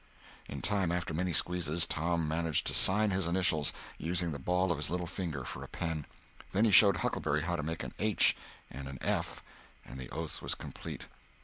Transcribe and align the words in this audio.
In 0.49 0.63
time, 0.63 0.91
after 0.91 1.13
many 1.13 1.31
squeezes, 1.31 1.85
Tom 1.85 2.27
managed 2.27 2.65
to 2.65 2.73
sign 2.73 3.11
his 3.11 3.27
initials, 3.27 3.71
using 3.99 4.31
the 4.31 4.39
ball 4.39 4.71
of 4.71 4.79
his 4.79 4.89
little 4.89 5.05
finger 5.05 5.43
for 5.45 5.63
a 5.63 5.67
pen. 5.67 6.07
Then 6.53 6.65
he 6.65 6.71
showed 6.71 6.97
Huckleberry 6.97 7.43
how 7.43 7.55
to 7.55 7.61
make 7.61 7.83
an 7.83 7.93
H 7.99 8.35
and 8.71 8.87
an 8.87 8.97
F, 9.01 9.43
and 9.85 9.99
the 9.99 10.09
oath 10.09 10.41
was 10.41 10.55
complete. 10.55 11.05